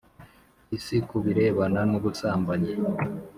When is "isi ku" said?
0.77-1.15